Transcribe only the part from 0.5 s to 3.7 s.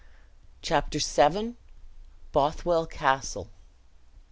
Chapter VII. Bothwell Castle.